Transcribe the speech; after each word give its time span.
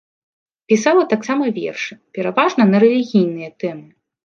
Пісала 0.71 1.03
таксама 1.11 1.51
вершы, 1.59 1.93
пераважна 2.17 2.69
на 2.73 2.83
рэлігійныя 2.87 3.55
тэмы. 3.65 3.89